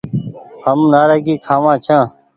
[0.63, 2.03] هم نآريگي کآوآن ڇآن۔